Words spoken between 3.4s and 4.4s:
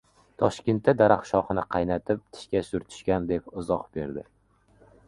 izoh berdi.